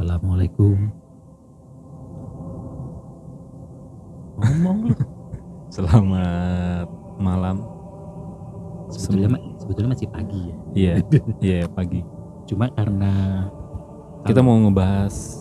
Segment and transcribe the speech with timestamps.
[0.00, 0.88] Assalamualaikum.
[4.40, 4.96] Ngomong lu.
[5.76, 6.88] Selamat
[7.20, 7.60] malam.
[8.88, 10.56] Sebetulnya, ma- sebetulnya masih pagi ya.
[10.72, 10.92] Iya,
[11.44, 12.00] iya pagi.
[12.48, 13.12] Cuma karena
[14.24, 15.36] Kita mau ngebahas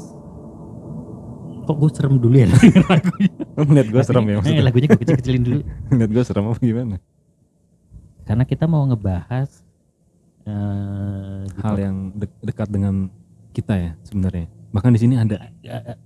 [1.64, 2.84] kok gue serem dulu ya lagunya.
[3.64, 4.64] ngeliat gue serem ya Eh, maksudnya.
[4.68, 5.60] lagunya gue kecil-kecilin dulu.
[5.88, 6.96] Ngeliat gue serem apa gimana?
[8.28, 9.64] Karena kita mau ngebahas
[10.44, 13.08] eh di Hal yang dek- dekat dengan
[13.52, 14.48] kita ya sebenarnya.
[14.70, 15.98] Bahkan di sini ada eh,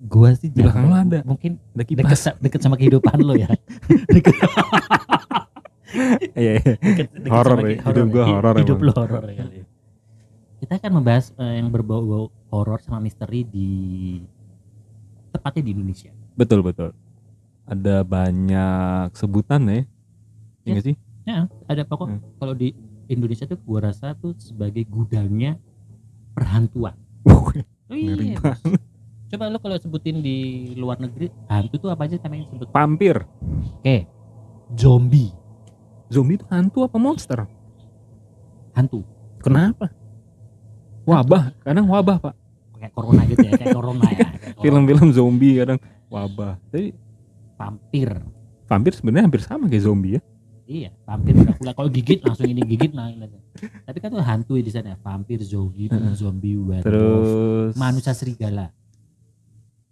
[0.00, 1.18] gua sih Di belakang lo ada.
[1.22, 2.22] mungkin ada deket, kipas.
[2.38, 3.50] deket sama kehidupan lo ya
[4.06, 4.34] deket,
[6.34, 6.74] Iya, iya.
[7.26, 9.64] Horor ya, hidup gua Hi- horor hidup lo horor ya kali.
[10.58, 13.70] kita akan membahas eh, yang berbau-bau horor sama misteri di
[15.30, 16.94] tepatnya di Indonesia Betul betul.
[17.64, 19.80] Ada banyak sebutan ya.
[20.64, 20.80] Iya Ya.
[20.82, 20.94] sih?
[21.24, 22.20] ya ada pokok Hmm.
[22.36, 22.72] kalau di
[23.06, 25.56] Indonesia tuh gua rasa tuh sebagai gudangnya
[26.38, 26.94] perhantuan
[27.26, 27.50] oh,
[27.98, 28.38] iya
[29.28, 33.26] coba lo kalau sebutin di luar negeri hantu tuh apa aja namanya sebut Vampir.
[33.82, 33.98] oke
[34.78, 35.34] zombie
[36.08, 37.44] Zombie itu hantu apa monster?
[38.72, 39.04] hantu
[39.38, 39.92] Kenapa?
[41.04, 42.34] Wabah, kadang wabah pak.
[42.78, 44.26] kayak corona gitu ya kayak corona ya.
[44.62, 46.58] Film-film zombie kadang wabah.
[46.70, 46.94] Tapi
[47.58, 48.08] vampir
[48.70, 50.22] vampir sebenarnya hampir sama kayak zombie ya.
[50.68, 53.08] iya vampir Dracula kalau gigit langsung ini gigit nah.
[53.58, 56.14] Tapi kan tuh hantu di sana vampir zombie Heeh.
[56.14, 58.70] zombie werewolf Terus manusia serigala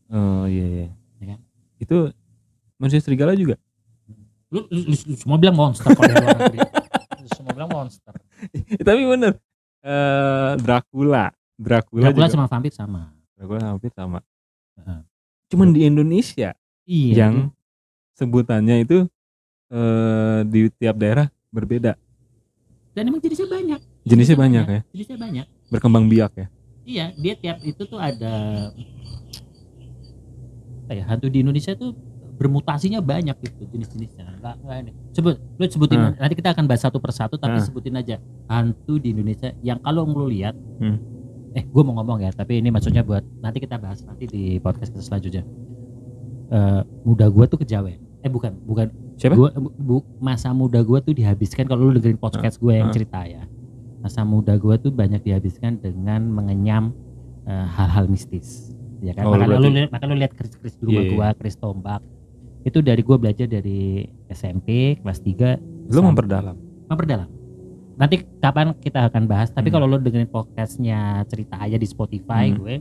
[0.06, 0.89] Oh iya iya.
[1.19, 1.39] Ya kan?
[1.77, 2.14] Itu
[2.77, 3.59] manusia serigala juga.
[4.47, 6.62] lu, lu, lu- lu semua bilang monster kalau negeri
[7.19, 8.14] Lu semua bilang monster
[8.87, 9.34] Tapi bener.
[9.83, 11.34] Eh Dracula.
[11.56, 12.33] Dracula, Dracula juga.
[12.33, 14.19] sama vampir sama Dracula sama vampir sama.
[14.77, 15.00] Heeh.
[15.48, 17.50] Cuman di Indonesia iya yang
[18.14, 19.11] sebutannya itu
[19.69, 21.98] eh di tiap daerah berbeda.
[22.97, 24.80] Dan emang jenisnya banyak Jenisnya banyak ya.
[24.91, 26.47] jenisnya banyak Berkembang biak ya.
[26.83, 28.72] iya dia tiap itu tuh ada
[30.88, 31.92] ya hantu di Indonesia tuh
[32.36, 34.38] bermutasinya banyak gitu jenis-jenisnya
[34.78, 36.15] ini sebut lu sebutin Hmm.
[36.15, 37.66] nanti kita akan bahas satu persatu tapi Hmm.
[37.66, 38.16] sebutin aja
[38.47, 40.97] hantu di Indonesia yang kalau lu lihat Hmm.
[41.53, 44.88] eh gue mau ngomong ya tapi ini maksudnya buat nanti kita bahas nanti di podcast
[44.91, 45.44] kita selanjutnya
[46.47, 49.32] Eh muda gue tuh kejawen eh bukan bukan Siapa?
[49.32, 53.47] gua bu, masa muda gue tuh dihabiskan kalau lu dengerin podcast gue yang cerita ya
[53.98, 56.91] masa muda gue tuh banyak dihabiskan dengan mengenyam
[57.44, 60.82] eh, hal-hal mistis ya kan Oh, maka lu berarti- lihat maka lu lihat keris-keris di
[60.82, 61.15] rumah Iya, iya.
[61.15, 62.00] gua keris tombak
[62.62, 65.54] itu dari gue belajar dari SMP kelas 3
[65.86, 66.56] Lu memperdalam.
[66.84, 67.31] memperdalam
[67.94, 69.75] nanti kapan kita akan bahas tapi Hmm.
[69.76, 72.59] kalau lo dengerin podcastnya cerita aja di Spotify Hmm.
[72.59, 72.75] gue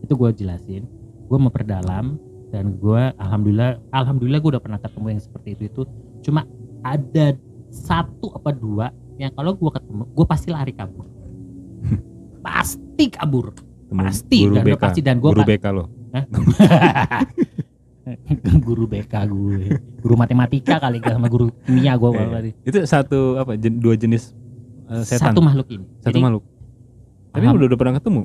[0.00, 0.82] itu gue jelasin
[1.24, 5.82] gue memperdalam dan gue alhamdulillah alhamdulillah gue udah pernah ketemu yang seperti itu itu
[6.22, 6.48] cuma
[6.80, 7.36] ada
[7.68, 8.86] satu apa dua
[9.16, 11.04] yang kalau gue ketemu gue pasti lari kabur
[12.46, 13.52] pasti kabur
[13.88, 14.76] Pasti, guru dan BK.
[14.78, 15.84] pasti, dan gua guru BK lo.
[18.60, 19.60] guru BK gue
[20.00, 23.56] guru matematika kali gak sama guru kimia gue Iya, tadi Itu satu apa?
[23.56, 24.36] jen- dua jenis
[24.88, 25.32] eh, setan.
[25.32, 26.44] satu makhluk ini Satu Jadi, makhluk.
[27.28, 28.22] Tapi udah udah pernah ketemu.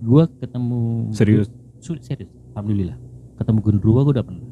[0.00, 0.78] gue ketemu
[1.10, 1.46] Serius.
[1.82, 2.94] Serius alhamdulillah
[3.40, 4.44] ketemu gendruwo gue udah pernah.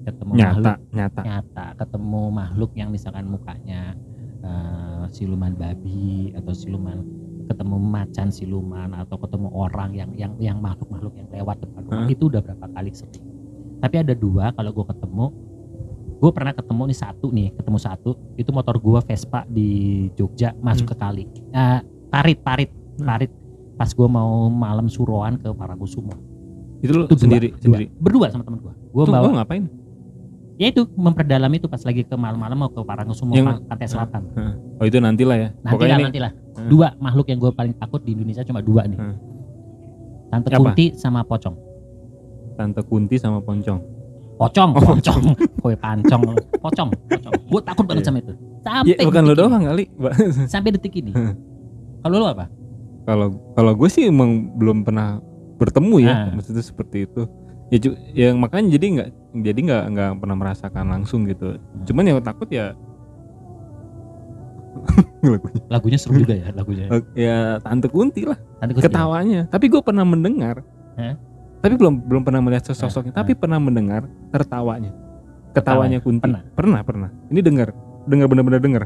[0.00, 0.76] Ketemu Nyata, makhluk.
[0.96, 1.20] nyata.
[1.22, 1.64] nyata.
[1.76, 3.92] Ketemu makhluk yang misalkan mukanya
[4.40, 7.04] eh, siluman babi atau siluman
[7.44, 12.06] ketemu macan siluman atau ketemu orang yang yang yang makhluk makhluk yang lewat depan rumah
[12.06, 12.14] Hah?
[12.14, 13.26] itu udah berapa kali sering
[13.82, 15.24] tapi ada dua kalau gue ketemu
[16.22, 19.68] gue pernah ketemu nih satu nih ketemu satu itu motor gue Vespa di
[20.14, 21.24] Jogja masuk ke kali.
[21.50, 22.70] Eh, parit parit
[23.00, 23.08] Hmm.
[23.08, 23.32] parit.
[23.74, 26.12] Pas gue mau malam suruhan ke Parakusumo
[26.80, 27.60] Itu lo itu dua, sendiri dua.
[27.60, 27.84] sendiri.
[27.94, 29.64] berdua sama teman gue gue Tuh, bawa lo ngapain?
[30.56, 34.22] ya itu memperdalam itu pas lagi ke malam-malam mau ke Parakusumo Yang- Pan- pantai selatan
[34.76, 35.48] Oh itu nantilah ya.
[35.56, 36.68] nanti Pokoknya lah ini nanti lah Hmm.
[36.68, 38.98] dua makhluk yang gue paling takut di Indonesia cuma dua nih
[40.28, 40.60] tante Apa?
[40.62, 41.56] Kunti sama pocong
[42.52, 43.80] Tante Kunti sama Poncong.
[44.36, 45.20] pocong Oh, pocong
[45.60, 46.22] kue pancong
[46.58, 48.08] pocong pocong gue takut banget Iya.
[48.08, 49.84] sama itu sampai Ya bukan lo doang kali.
[50.44, 51.12] Sampai detik ini
[52.00, 52.48] kalau lo apa
[53.02, 55.20] Kalau kalau gue sih emang belum pernah
[55.60, 56.32] bertemu ya, Ah.
[56.32, 57.28] maksudnya seperti itu.
[57.70, 57.78] Ya
[58.26, 59.08] yang makanya jadi nggak
[59.44, 61.54] jadi nggak nggak pernah merasakan langsung gitu.
[61.84, 62.74] Cuman yang takut ya
[65.22, 65.62] lagunya.
[65.68, 68.90] lagunya seru juga ya lagunya ya Tante Kunti lah Tante Kunti ya?
[68.90, 69.40] ketawanya.
[69.46, 70.64] Tapi gue pernah mendengar.
[70.96, 71.14] Hah?
[71.60, 73.12] Tapi belum belum pernah melihat sosoknya.
[73.12, 74.90] Tapi pernah mendengar tertawanya.
[75.52, 76.24] Ketawanya Kunti.
[76.24, 76.42] Pernah?
[76.50, 77.10] Pernah pernah.
[77.28, 77.68] Ini dengar
[78.02, 78.82] dengar benar-benar dengar.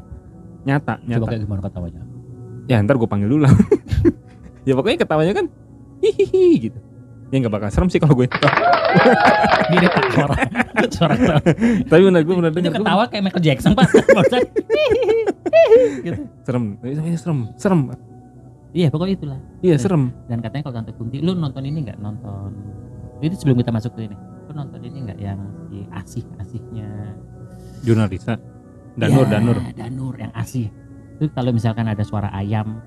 [0.64, 1.26] Nyata coba nyata.
[1.28, 2.00] kayak gimana ketawanya
[2.64, 3.52] Ya ntar gue panggil dulu lah.
[4.68, 5.46] ya pokoknya ketawanya kan
[6.04, 6.78] hihihi gitu.
[7.32, 8.28] Ya nggak bakal serem sih kalau gue.
[9.72, 10.36] mirip pak suara
[10.86, 11.14] suara.
[11.90, 12.72] Tapi benar gue benar dengar.
[12.76, 13.88] ketawa kayak Michael Jackson pak
[16.04, 16.76] gitu Serem.
[16.78, 17.40] Ini serem.
[17.56, 17.80] Serem.
[18.74, 20.10] iya pokoknya itulah Iya serem.
[20.26, 22.50] dan katanya kalau tante Kunti lu nonton ini nggak nonton
[23.22, 25.40] itu sebelum kita masuk ke ini lu nonton ini nggak yang
[25.70, 26.88] si asih asihnya
[27.82, 28.38] Jurnal Risa.
[28.94, 29.56] Danur, Ya, Danur.
[29.74, 30.70] Danur yang asih
[31.14, 32.82] itu kalau misalkan ada suara ayam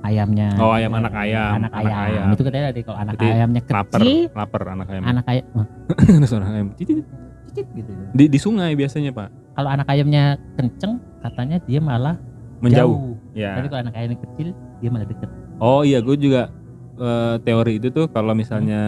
[0.00, 1.98] ayamnya Oh, ayam, anak ayam, anak, anak ayam.
[2.00, 2.26] ayam.
[2.30, 5.02] itu katanya ada kalau anak Jadi ayamnya kecil lapar anak ayam.
[5.04, 6.68] anak ayam oh, Ada suara ayam.
[6.74, 7.04] Cicit.
[7.46, 9.28] cicit gitu Di, di sungai biasanya pak.
[9.52, 10.24] kalau anak ayamnya
[10.54, 12.16] kenceng katanya dia malah
[12.60, 12.92] Menjauh.
[12.92, 13.12] jauh.
[13.32, 13.68] tapi Ya.
[13.68, 14.48] kalau anak ayamnya kecil
[14.78, 15.30] dia malah deket
[15.60, 16.48] Oh iya, gue juga
[16.96, 18.82] eh, teori itu tuh kalau misalnya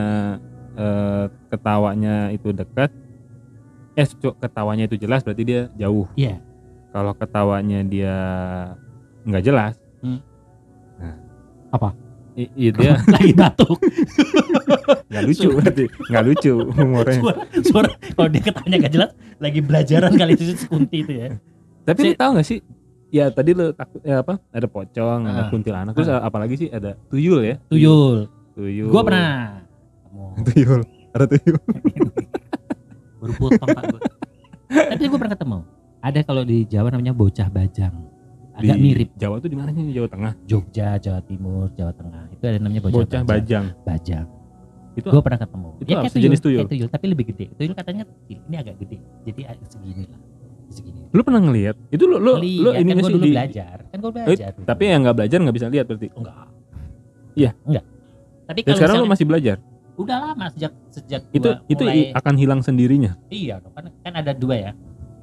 [0.72, 2.88] eh, ketawanya itu dekat,
[3.92, 6.08] eh ketawanya itu jelas berarti dia jauh.
[6.14, 6.40] Iya.
[6.88, 8.16] Kalau ketawanya dia
[9.22, 10.24] nggak jelas, Hmm.
[11.72, 11.88] Apa?
[12.32, 13.76] i- iya dia lagi batuk
[15.06, 17.20] nggak lucu berarti, nggak lucu humornya.
[17.20, 21.28] suara, suara kalau dia ketanya gak jelas lagi belajaran kali itu si kunti itu ya
[21.82, 22.58] Tapi lu Si- tahu nggak sih?
[23.10, 24.40] Ya tadi lu takut ya apa?
[24.48, 25.48] Ada pocong, ada Ah.
[25.48, 27.60] kuntilanak, terus apalagi sih ada tuyul ya?
[27.66, 28.24] tuyul
[28.54, 28.88] Tuyul.
[28.88, 29.60] gua pernah
[30.46, 30.80] tuyul.
[31.10, 31.60] Ada tuyul.
[33.18, 34.00] baru potong pak gua.
[34.88, 35.58] tapi gua pernah ketemu
[36.00, 37.92] ada kalau di Jawa namanya bocah bajang
[38.52, 39.82] agak Di mirip Jawa tuh di mana sih?
[39.90, 40.32] Jawa Tengah.
[40.44, 43.66] Jogja Jawa Timur Jawa Tengah itu ada namanya bocah, Bocah bajang.
[43.82, 44.26] bajang.
[44.92, 46.00] Itu gua pernah ketemu itu apa?
[46.02, 46.58] kayak Sejenis tuyul?
[46.58, 50.20] kayak tuyul tapi lebih gede tuyul katanya kecil ini agak gede jadi segini lah
[50.68, 51.76] segini Lu pernah ngelihat?
[51.88, 54.64] Itu lu lu lu Lihat, ini kan sih dulu di- belajar kan gua belajar dulu.
[54.64, 56.08] Tapi yang nggak belajar nggak bisa lihat berarti.
[56.10, 56.36] enggak
[57.32, 57.50] Iya.
[57.62, 57.84] enggak
[58.42, 59.56] tapi kalau sekarang lu masih belajar.
[59.94, 63.16] udah lama sejak sejak Itu itu mulai, akan hilang sendirinya.
[63.28, 64.72] iya kan kan ada dua ya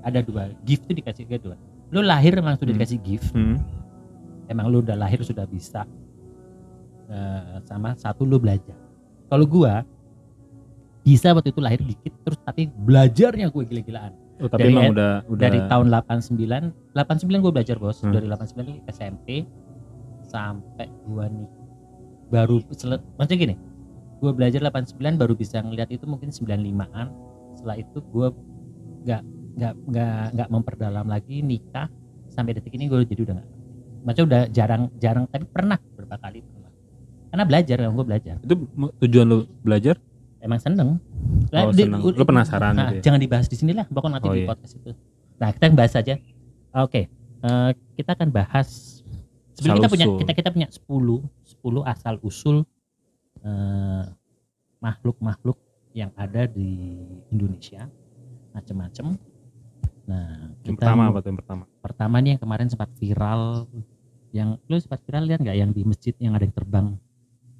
[0.01, 1.57] ada dua gift itu dikasih ke dua
[1.89, 2.77] lu lahir memang sudah Hmm.
[2.77, 3.57] dikasih gift Hmm.
[4.45, 5.83] emang lu udah lahir sudah bisa
[7.09, 8.77] Eh, sama satu lu belajar
[9.25, 9.81] kalau gua
[11.01, 14.94] bisa waktu itu lahir dikit terus tapi belajarnya gue gila-gilaan Oh, tapi Dari emang Ed-
[14.94, 16.63] udah udah dari tahun 89
[16.94, 18.13] 89 gue belajar bos Hmm.
[18.13, 19.27] dari 89 itu SMP
[20.24, 21.50] sampai gua nih
[22.30, 23.56] baru sele- maksudnya gini
[24.15, 27.09] gue belajar 89 baru bisa ngeliat itu mungkin 95an
[27.51, 28.27] setelah itu gue
[29.01, 29.21] nggak
[29.59, 31.91] nggak nggak nggak memperdalam lagi nikah
[32.31, 33.50] sampai detik ini gue jadi udah nggak
[34.00, 36.71] maksudnya udah jarang jarang tapi pernah beberapa kali pernah
[37.29, 38.56] karena belajar kan gue belajar itu
[39.03, 39.95] tujuan lu belajar?
[40.39, 40.89] emang seneng
[41.51, 42.00] Oh, di- seneng.
[42.00, 43.03] Lu penasaran nah, gitu ya?
[43.11, 44.47] jangan dibahas di sini lah pokoknya nanti Oh, di iya.
[44.47, 44.91] podcast itu
[45.35, 46.15] nah kita bahas aja
[46.73, 47.01] oke
[47.44, 47.69] eh,
[48.00, 48.67] kita akan bahas
[49.59, 50.79] sebelum kita punya kita kita punya 10
[51.59, 52.63] 10 asal usul
[53.44, 54.03] eh,
[54.79, 55.59] makhluk-makhluk
[55.91, 56.95] yang ada di
[57.27, 57.91] Indonesia
[58.55, 59.19] macam-macam
[60.09, 61.63] nah Yang pertama apa tuh yang pertama?
[61.79, 63.69] pertama nih yang kemarin sempat viral
[64.31, 66.88] yang lu sempat viral lihat nggak yang di masjid yang ada yang terbang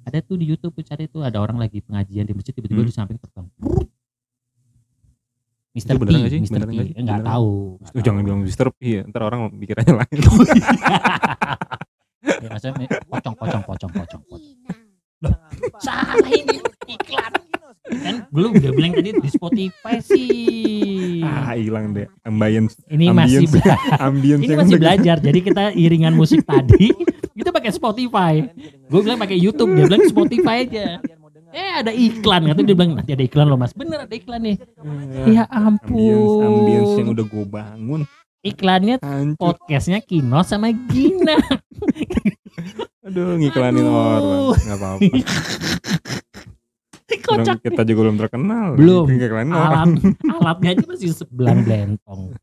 [0.02, 2.88] ada tuh di YouTube tuh cari tuh ada orang lagi pengajian di masjid tiba-tiba Hmm.
[2.88, 3.46] di samping terbang
[5.70, 6.40] Mister Itu P, beneran nggak sih?
[6.42, 6.98] Mister Beneran P, nggak?
[6.98, 7.50] Eh, tahu.
[7.78, 8.02] nggak Tuh, tahu.
[8.02, 10.18] jangan bilang Mister P ya, ntar orang pikirannya lain.
[12.20, 14.54] Ya, maksudnya pocong, pocong, pocong, pocong, pocong.
[15.80, 16.56] Salah ini
[16.86, 17.32] iklan.
[17.92, 21.20] Kan belum udah bilang tadi di Spotify sih.
[21.20, 22.06] ah, hilang deh.
[22.22, 23.52] Ambience, Ini masih ambience.
[23.52, 25.16] bela- ambience ini yang masih belajar.
[25.18, 26.94] Jadi kita iringan musik tadi
[27.38, 28.34] kita pakai Spotify.
[28.86, 30.86] Gue bilang pakai YouTube, dia bilang Spotify aja.
[31.50, 33.74] Eh ada iklan katanya dia bilang nanti ada iklan loh mas.
[33.74, 34.56] Bener ada iklan nih.
[35.26, 37.14] Ya ambience, ambience yang ampun.
[37.18, 38.00] udah gue bangun.
[38.40, 39.36] Iklannya Hancur.
[39.36, 41.36] podcastnya Kino sama Gina.
[43.04, 43.92] Aduh, ngiklanin Aduh.
[43.92, 44.22] orang.
[44.56, 45.16] Enggak apa-apa.
[47.26, 47.58] Kocak.
[47.66, 48.78] kita juga belum terkenal.
[48.78, 49.06] Belum.
[49.50, 52.34] Alat alatnya aja masih sebelang belentong.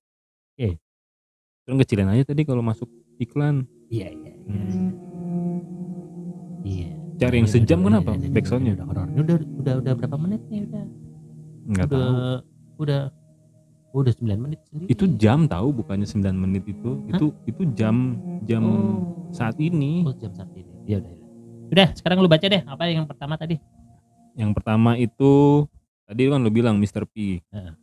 [1.68, 2.88] Terus kecilin aja tadi kalau masuk
[3.20, 3.68] iklan.
[3.92, 4.32] Iya iya.
[4.40, 4.48] iya.
[4.48, 4.90] Hmm.
[6.64, 6.90] Iya.
[7.20, 8.10] Cari yang Udah, sejam udah, kenapa?
[8.16, 8.74] udah, udah, Backsoundnya?
[8.74, 10.86] Udah, udah, udah, udah, udah, udah berapa menit nih udah?
[11.68, 12.16] Enggak udah, tahu.
[12.80, 13.02] udah,
[13.92, 14.88] udah 9 menit sendiri.
[14.88, 16.92] Itu jam tahu bukannya 9 menit itu.
[17.12, 18.16] Itu itu jam
[18.48, 20.08] jam oh, saat ini.
[20.08, 20.72] oh, jam saat ini.
[20.88, 21.12] Ya udah.
[21.12, 21.28] Udah,
[21.68, 23.60] Udah, sekarang lu baca deh apa yang pertama tadi?
[24.38, 25.66] Yang pertama itu
[26.06, 27.10] tadi kan lu bilang Mr.
[27.10, 27.42] P.
[27.50, 27.74] Heeh.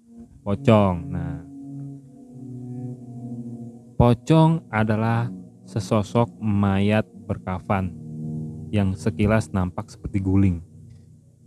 [0.46, 0.96] Pocong.
[1.10, 1.42] Nah.
[3.98, 5.28] Pocong adalah
[5.66, 7.90] sesosok mayat berkafan
[8.70, 10.62] yang sekilas nampak seperti guling.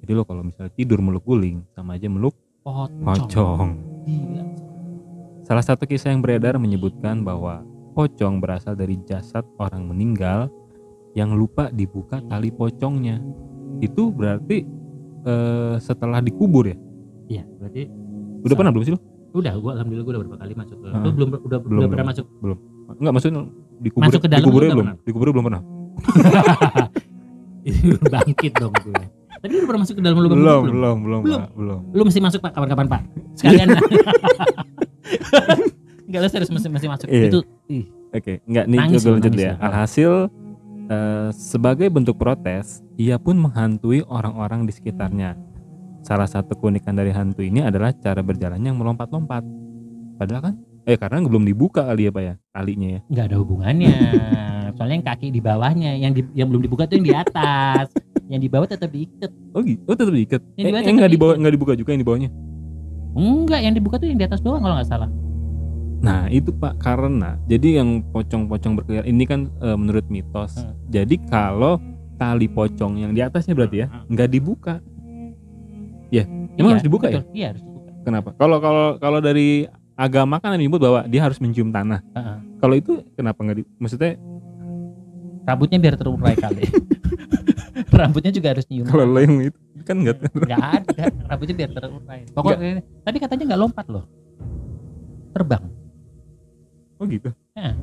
[0.04, 3.04] Jadi lo kalau misalnya tidur meluk guling sama aja meluk Pocong.
[3.04, 3.72] pocong.
[4.04, 4.44] Gila.
[5.48, 7.64] Salah satu kisah yang beredar menyebutkan bahwa
[7.96, 10.52] pocong berasal dari jasad orang meninggal
[11.16, 13.24] yang lupa dibuka tali pocongnya.
[13.80, 14.77] Itu berarti
[15.24, 16.76] eh, setelah dikubur ya?
[17.28, 17.82] Iya, berarti
[18.40, 19.00] Udah pernah belum sih lo?
[19.30, 20.88] udah gua alhamdulillah gua udah berapa kali masuk ke.
[20.88, 21.04] Heeh.
[21.04, 22.10] Lu belum udah Belum, udah pernah belum.
[22.10, 22.26] masuk.
[22.98, 23.42] Enggak maksudnya
[23.78, 24.88] dikubur Masuk ke dalam dikuburnya udah belum?
[24.88, 25.06] pernah?
[25.06, 25.62] Dikuburnya belum pernah?
[28.08, 29.04] Bangkit dong gue.
[29.38, 31.38] Tapi lu udah pernah masuk ke dalam lubang Belum, kubur belum, belum, Belum.
[31.38, 31.80] Pak, belum.
[31.94, 33.02] Lu mesti masuk Pak kapan-kapan Pak.
[33.36, 33.68] Sekalian.
[36.08, 37.08] Enggak lu serius mesti mesti masuk.
[37.08, 37.28] Iya.
[37.30, 37.40] Itu
[38.08, 39.54] Oke, enggak nih gue lanjut ya.
[39.60, 40.32] Alhasil
[40.88, 45.36] Eh, sebagai bentuk protes, ia pun menghantui orang-orang di sekitarnya.
[46.00, 49.44] Salah satu keunikan dari hantu ini adalah cara berjalannya yang melompat-lompat.
[50.16, 50.56] Padahal kan,
[50.88, 53.02] eh karena belum dibuka kali ya pak ya, talinya ya.
[53.12, 53.96] nggak ada hubungannya
[54.80, 57.92] soalnya yang kaki di bawahnya yang di, yang belum dibuka tuh yang di atas
[58.32, 60.42] yang di bawah tetap diikat Oh gitu, oh tetap diikat.
[60.56, 62.30] Yang Eh, di bawah eh, nggak dibawa, nggak dibuka juga yang di bawahnya.
[63.18, 65.10] enggak yang dibuka tuh yang di atas doang kalau nggak salah
[65.98, 70.56] Nah itu pak karena jadi yang pocong-pocong berkeliaran ini kan eh, menurut mitos.
[70.56, 70.78] Hmm.
[70.88, 71.82] Jadi kalau
[72.16, 74.06] tali pocong yang di atasnya berarti ya Hmm.
[74.10, 74.76] nggak dibuka.
[76.08, 76.24] Ya,
[76.56, 77.20] emang Iya, harus dibuka ya?
[77.20, 77.26] betul.
[77.34, 78.30] iya harus dibuka Kenapa?
[78.34, 82.00] Kalau kalau kalau dari agama kan yang disebut bahwa dia harus mencium tanah.
[82.14, 82.38] Heeh.
[82.58, 83.64] Kalau itu kenapa nggak di?
[83.76, 84.16] Maksudnya
[85.44, 86.64] rambutnya biar terurai kali
[87.94, 92.20] rambutnya juga harus nyium kalau lo yang itu kan nggak nggak ada rambutnya biar terurai
[92.30, 94.04] pokoknya tapi katanya nggak lompat loh
[95.32, 95.64] terbang
[96.98, 97.30] Oh gitu.
[97.54, 97.74] Hah.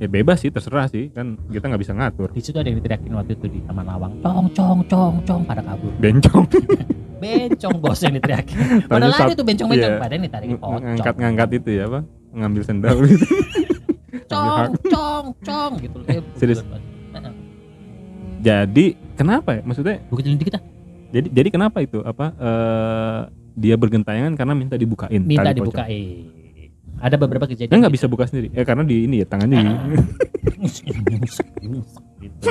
[0.00, 2.32] Ya bebas sih terserah sih kan kita nggak bisa ngatur.
[2.32, 5.60] di situ ada yang diteriakin waktu itu di Taman Lawang cong cong cong cong pada
[5.60, 6.44] kabur Bencong.
[7.20, 8.56] bencong bos yang diteriakin
[8.88, 10.00] pada lari tuh bencong bencong iya.
[10.00, 12.00] padahal ditarikin pocong ngangkat ngangkat itu ya apa?
[12.32, 13.26] Ngambil sendal gitu.
[14.32, 16.64] cong cong cong gitu eh, Serius?
[18.40, 19.62] Jadi kenapa ya?
[19.68, 20.64] Maksudnya Bukan dikit ah
[21.10, 22.32] jadi jadi kenapa itu apa?
[22.38, 23.20] eh
[23.60, 25.20] dia bergentayangan karena minta dibukain.
[25.26, 26.39] minta pocong.
[27.00, 28.52] Ada beberapa kejadian Dia nggak bisa buka sendiri.
[28.52, 29.58] Ya karena di ini ya tangannya
[30.60, 31.46] nyungsek nyungsek
[32.20, 32.48] gitu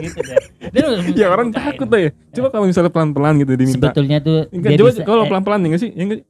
[0.00, 0.84] gitu deh Dia
[1.20, 2.10] ya orang takut lah ya.
[2.32, 3.88] Coba kalau misalnya pelan-pelan gitu diminta.
[3.88, 5.90] sebetulnya tuh Enggak, coba bisa- kalau eh, pelan-pelan ya nggak sih?
[5.92, 6.22] Ya sih?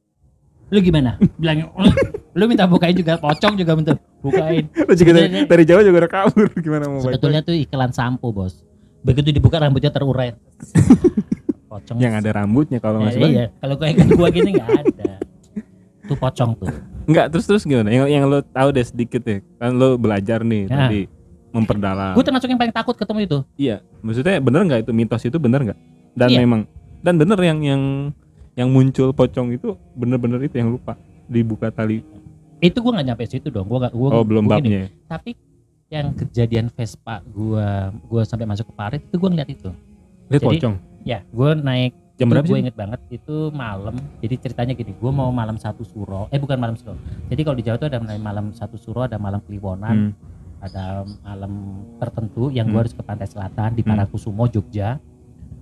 [0.67, 1.87] lu gimana bilangnya lu,
[2.33, 6.11] lu minta bukain juga pocong juga minta bukain Lo juga dari, dari Jawa juga udah
[6.11, 8.67] kabur gimana mau sebetulnya tuh iklan sampo bos
[8.99, 10.35] begitu dibuka rambutnya terurai
[11.71, 13.29] pocong Yang ada rambutnya kalau Ya, salah.
[13.29, 15.06] iya kalau kan gua gini nggak ada
[16.07, 16.71] tuh pocong tuh
[17.05, 17.87] Enggak, terus terus gimana?
[17.87, 19.39] Yang yang lo tahu deh sedikit ya.
[19.55, 20.75] Kan lo belajar nih Ya.
[20.81, 21.01] tadi
[21.49, 22.13] memperdalam.
[22.13, 25.63] gue termasuk yang paling takut ketemu itu Iya, maksudnya bener nggak itu mitos itu bener
[25.63, 25.79] nggak?
[26.13, 26.39] Dan Iya.
[26.41, 26.61] memang
[26.99, 27.81] dan bener yang yang
[28.53, 32.03] yang muncul pocong itu bener-bener itu yang lupa dibuka tali.
[32.57, 34.83] itu gue nggak nyampe situ dong gue gue Oh belum gua gini, babnya.
[35.05, 35.31] tapi
[35.87, 39.69] yang kejadian Vespa gua gua sampai masuk ke parit itu gua ngeliat itu
[40.27, 40.75] Lihat pocong.
[41.03, 45.29] ya gua naik Jam berapa gue inget banget itu malam jadi ceritanya gini gua mau
[45.29, 48.73] malam satu suro eh bukan malam suro jadi kalau di Jawa tuh ada malam satu
[48.75, 50.11] suro ada malam kliwonan Hmm.
[50.59, 50.83] ada
[51.21, 51.53] malam
[51.95, 52.83] tertentu yang gua Hmm.
[52.83, 53.93] harus ke pantai selatan di Hmm.
[53.93, 54.97] Parakusumo Jogja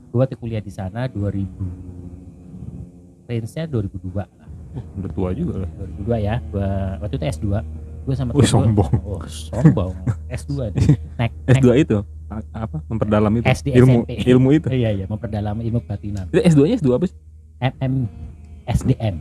[0.09, 1.43] gua waktu kuliah di sana 2000
[3.25, 4.47] range nya 2002 lah.
[4.95, 5.69] Udah tua juga lah.
[5.99, 6.69] 2002 ya gua
[6.99, 7.45] waktu itu S2
[8.05, 8.91] gua sama temen gua- sombong.
[9.03, 9.91] oh sombong
[10.29, 10.83] S2 nih.
[11.19, 11.97] naik naik S2 itu
[12.51, 12.77] apa?
[12.85, 13.45] Memperdalam itu.
[13.45, 14.11] SD, ilmu SMP.
[14.25, 14.67] ilmu itu.
[14.67, 16.25] Iya iya memperdalam ilmu kebatinan.
[16.27, 17.17] Itu S2-nya S2 apa sih?
[17.57, 17.93] MM
[18.65, 19.15] SDM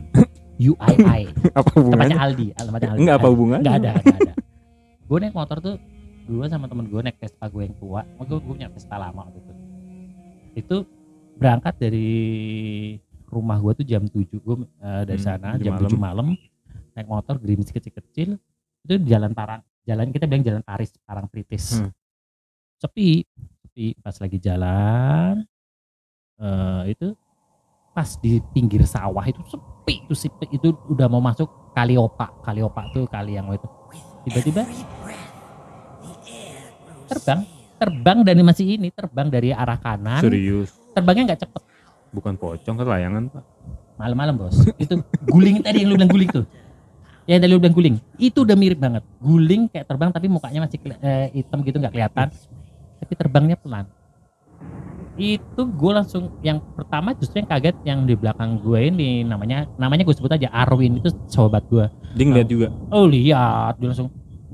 [0.55, 1.23] UII
[1.57, 2.17] Apa tempatnya hubungannya?
[2.17, 2.99] Aldi tempatnya Aldi.
[2.99, 3.63] Enggak apa hubungannya?
[3.63, 4.33] Nggak ada nggak ada.
[5.05, 5.75] gue naik motor tuh
[6.25, 8.01] gue sama temen gue naik Vespa gue yang tua.
[8.17, 9.53] Oh, gue, gue punya Vespa lama waktu itu.
[10.55, 10.75] Itu
[11.35, 12.09] berangkat dari
[13.27, 15.91] rumah gue tuh jam 7 gue eh, dari Hmm, sana jam malam.
[15.91, 16.27] 7 malam
[16.91, 18.39] naik motor gerimis kecil-kecil
[18.81, 21.91] itu di jalan Parang jalan kita bilang jalan Paris Parang Tritis Hmm.
[22.79, 23.23] Sepi.
[23.65, 23.95] Sepi.
[23.99, 25.45] Pas lagi jalan
[26.35, 27.15] eh itu
[27.95, 33.07] pas di pinggir sawah itu sepi itu sepi itu udah mau masuk Kaliopa Kaliopa tuh
[33.07, 33.67] kali yang itu.
[34.27, 34.67] Tiba-tiba
[37.07, 37.39] terbang.
[37.75, 40.19] terbang dan masih ini terbang dari arah kanan.
[40.19, 40.75] Serius.
[40.95, 41.61] terbangnya nggak cepet.
[42.15, 43.43] Bukan pocong kan layangan, Pak.
[43.99, 44.55] malam-malam bos.
[44.79, 46.47] Itu guling tadi yang lu bilang guling tuh.
[47.27, 47.95] Yang tadi lu bilang guling.
[48.15, 49.03] Itu udah mirip banget.
[49.19, 52.27] Guling kayak terbang tapi mukanya masih eh, hitam gitu nggak kelihatan
[53.05, 53.85] tapi terbangnya pelan.
[55.15, 60.03] Itu gue langsung yang pertama justru yang kaget yang di belakang gue ini namanya namanya
[60.03, 62.67] gue sebut aja Arwin itu sobat gue Dia ngeliat juga.
[62.89, 63.77] oh lihat.
[63.79, 64.09] Dia langsung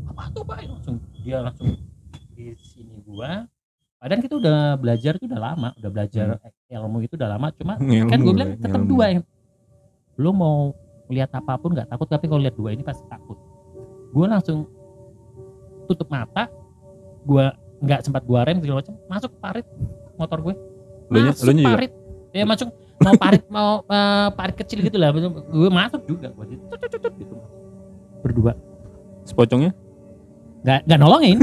[0.06, 0.68] apa tuh pak?
[0.68, 1.80] Langsung dia langsung
[2.36, 3.48] di sini gua.
[4.02, 6.26] Padahal kita udah belajar itu udah lama udah belajar
[6.68, 7.48] ilmu itu udah lama.
[7.56, 9.24] Cuma kan gue bilang tetap dua yang
[10.20, 10.76] lu mau
[11.10, 13.40] lihat apa pun nggak takut tapi kalau lihat dua ini pasti takut.
[14.14, 14.70] Gue langsung
[15.90, 16.52] tutup mata
[17.26, 17.46] gue
[17.82, 19.68] nggak sempat gua rem segala macam masuk parit
[20.22, 20.56] motor gue
[21.10, 21.70] masuk lu nya juga.
[21.74, 21.92] parit
[22.32, 22.70] ya masuk
[23.02, 26.64] mau parit mau eh, parit kecil gitu lah gue masuk juga gue gitu,
[27.18, 27.36] gitu.
[28.22, 28.54] berdua
[29.26, 29.74] Sepocongnya
[30.62, 31.38] nggak nggak nolongin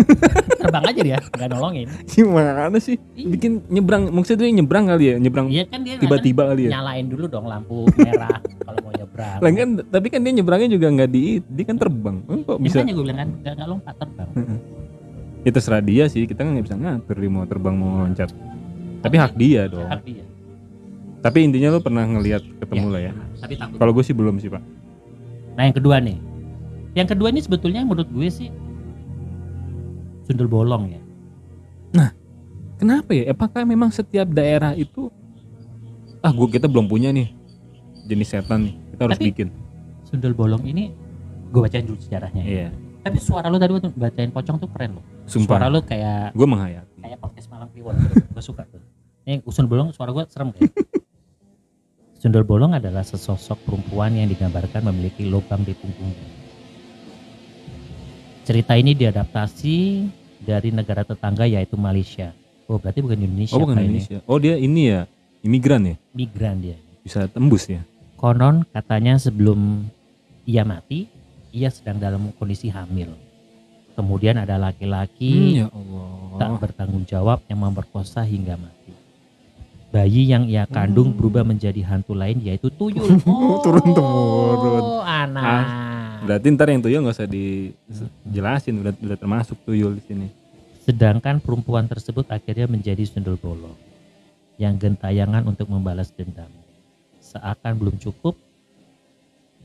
[0.63, 2.95] terbang aja dia nggak nolongin gimana sih?
[3.19, 6.79] Bikin nyebrang, maksudnya dia nyebrang kali ya, nyebrang iya kan dia tiba-tiba kali ya.
[6.79, 10.87] nyalain dulu dong lampu merah kalau mau nyebrang Lah kan, tapi kan dia nyebrangnya juga
[10.95, 12.23] nggak di, dia kan terbang.
[12.47, 12.79] Kok bisa?
[12.79, 14.29] Makanya gue bilang kan nggak lompat terbang
[15.47, 18.31] Ya terserah dia sih, kita nggak bisa ngatur dia mau terbang mau loncat.
[18.99, 19.87] Tapi hak dia dong.
[19.87, 20.25] hak dia
[21.19, 23.13] Tapi intinya lo pernah ngelihat ketemu lah ya.
[23.39, 24.63] tapi takut Kalau gue sih belum sih pak.
[25.59, 26.19] nah yang kedua nih
[26.95, 28.47] yang kedua ini sebetulnya menurut gue sih
[30.23, 31.03] sundel bolong ya.
[32.79, 33.35] Kenapa ya?
[33.35, 35.11] Apakah memang setiap daerah itu
[36.23, 37.35] ah gua kita belum punya nih
[38.07, 38.75] jenis setan nih.
[38.95, 39.49] Kita harus Tapi- bikin.
[40.07, 40.95] Sundel bolong ini
[41.51, 42.43] gue bacain dulu sejarahnya.
[42.47, 42.71] ya.
[43.09, 45.05] Tapi suara lu tadi waktu bacain pocong tuh keren loh.
[45.25, 45.57] Sumpah.
[45.57, 46.99] Suara lu kayak Gue menghayati.
[46.99, 47.95] kayak podcast malam kliwon
[48.35, 48.83] gue suka tuh
[49.23, 50.73] ini sundel bolong suara gue serem kayak
[52.21, 56.29] sundel bolong adalah sesosok perempuan yang digambarkan memiliki lubang di punggungnya
[58.43, 59.77] cerita ini diadaptasi
[60.39, 62.33] dari negara tetangga yaitu Malaysia
[62.67, 63.89] oh berarti bukan Indonesia Oh bukan Pak, ini.
[64.01, 64.19] Indonesia.
[64.25, 65.01] Oh dia ini ya
[65.41, 65.97] imigran ya.
[66.11, 67.85] migran dia Bisa tembus ya.
[68.17, 69.87] konon katanya sebelum
[70.43, 71.07] ia mati
[71.51, 73.13] ia sedang dalam kondisi hamil
[73.93, 76.39] kemudian ada laki-laki ya Allah.
[76.39, 78.95] tak bertanggung jawab yang memperkosa hingga mati.
[79.89, 81.17] Bayi yang ia kandung Hmm.
[81.17, 83.03] berubah menjadi hantu lain yaitu tuyul.
[83.27, 85.03] Oh, Turun-temurun.
[85.03, 85.65] anak.
[86.21, 90.29] Berarti ntar yang tuyul nggak usah dijelasin udah, udah termasuk tuyul di sini.
[90.85, 93.75] Sedangkan perempuan tersebut akhirnya menjadi sundel bolong
[94.57, 96.49] yang gentayangan untuk membalas dendam.
[97.19, 98.39] Seakan belum cukup,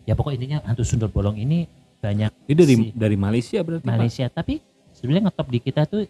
[0.04, 1.66] ya pokok intinya hantu sundel bolong ini
[1.98, 3.94] banyak Ini dari Si- dari Malaysia berarti Pak?
[3.94, 4.60] Malaysia, tapi
[4.92, 6.04] sebenarnya ngetop di kita tuh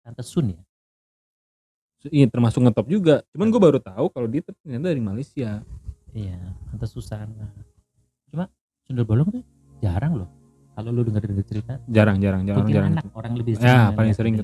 [0.00, 0.60] Tante Sun ya.
[2.06, 3.20] Iya termasuk ngetop juga.
[3.28, 5.60] Cuman gue baru tahu kalau dia ternyata dari Malaysia.
[6.10, 7.52] Iya, Tante Susana.
[8.26, 8.48] Cuma
[8.80, 9.42] sundel bolong tuh
[9.78, 10.30] jarang loh.
[10.72, 12.94] Kalau lu denger denger cerita, Jarang jarang jarang jarang.
[12.94, 14.34] kuntilanak orang lebih Ya, ngeliat paling sering.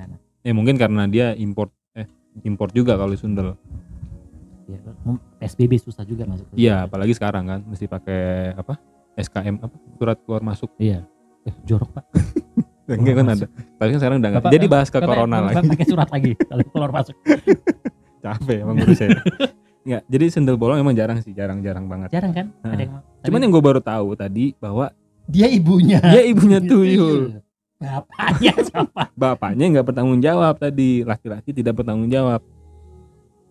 [0.43, 2.11] Eh mungkin karena dia import eh
[2.43, 3.55] import juga kalau sundel.
[4.65, 4.81] Ya,
[5.39, 6.47] PSBB susah juga masuk.
[6.53, 8.81] Iya, apalagi sekarang kan mesti pakai apa?
[9.15, 9.77] SKM apa?
[9.95, 10.71] Surat keluar masuk.
[10.77, 11.05] Iya.
[11.45, 12.05] Eh, jorok pak.
[12.91, 13.47] Enggak kan ada.
[13.49, 14.43] Tapi kan sekarang udah nggak.
[14.43, 15.69] Bapak- Jadi bahas ke Bapak- corona Bapak lagi.
[15.69, 17.17] Pakai surat lagi kalau keluar masuk.
[18.25, 19.11] Capek emang guru saya.
[19.85, 22.09] Enggak, jadi sendal bolong emang jarang sih, jarang-jarang banget.
[22.09, 22.47] Jarang kan?
[22.65, 22.73] Nah.
[22.73, 22.93] Ada yang.
[23.21, 24.89] Cuman yang gue baru tahu tadi bahwa
[25.29, 26.01] dia ibunya.
[26.01, 27.45] dia ibunya tuyul.
[27.77, 29.13] Bapaknya siapa?
[29.13, 31.05] Bapaknya nggak bertanggung jawab tadi.
[31.05, 32.41] Laki-laki tidak bertanggung jawab.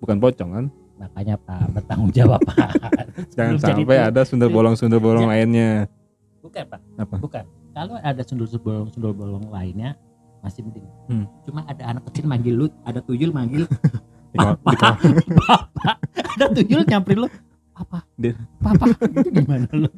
[0.01, 0.65] Bukan pocong kan?
[1.03, 2.69] Makanya Pak bertanggung jawab Pak.
[3.35, 5.91] Jangan sampai ada sundel bolong-sundel bolong lainnya.
[6.39, 6.79] Bukan Pak.
[6.97, 7.15] Apa?
[7.19, 7.43] Bukan.
[7.73, 9.99] Kalau ada sundul bolong sundul bolong lainnya
[10.39, 10.85] masih mending.
[11.07, 11.25] Hmm.
[11.43, 13.67] Cuma ada anak kecil manggil lu, ada tuyul manggil
[14.33, 14.95] ko- Bapak.
[16.33, 17.29] Ada tuyul nyamperin lu.
[17.71, 18.01] Papa.
[18.15, 18.89] Dia- Papa.
[18.89, 19.89] Itu gimana lu?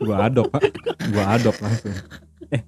[0.00, 0.64] gua adop pak
[1.12, 1.92] gua adop langsung
[2.48, 2.62] eh